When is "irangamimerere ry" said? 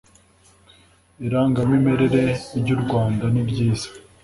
1.25-2.69